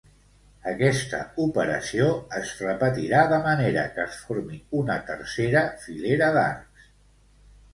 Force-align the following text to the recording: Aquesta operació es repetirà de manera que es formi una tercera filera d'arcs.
Aquesta 0.69 1.17
operació 1.43 2.07
es 2.39 2.53
repetirà 2.65 3.19
de 3.33 3.39
manera 3.49 3.83
que 3.99 4.03
es 4.07 4.17
formi 4.31 4.59
una 4.81 4.97
tercera 5.11 5.63
filera 5.85 6.33
d'arcs. 6.39 6.91